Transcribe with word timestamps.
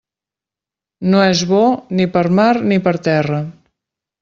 No 1.13 1.19
és 1.25 1.43
bo 1.51 1.61
ni 1.99 2.09
per 2.17 2.25
mar 2.41 2.49
ni 2.73 2.81
per 2.89 2.97
terra. 3.11 3.45